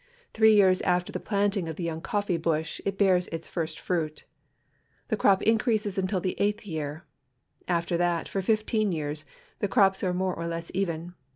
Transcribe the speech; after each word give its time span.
Three 0.33 0.55
years 0.55 0.81
after 0.81 1.11
the 1.11 1.19
planting 1.19 1.69
of 1.69 1.75
the 1.75 1.83
young 1.83 2.01
cofiee 2.01 2.41
bush 2.41 2.81
it 2.87 2.97
bears 2.97 3.27
its 3.27 3.47
first 3.47 3.79
fruit. 3.79 4.25
The 5.09 5.15
crop 5.15 5.43
increases 5.43 5.95
until 5.99 6.19
the 6.19 6.33
eighth 6.41 6.65
year; 6.65 7.05
after 7.67 7.97
that, 7.97 8.27
for 8.27 8.41
fifteen 8.41 8.91
years, 8.91 9.25
the 9.59 9.67
crops 9.67 10.03
are 10.03 10.11
more 10.11 10.33
or 10.33 10.47
less 10.47 10.71
even. 10.73 11.13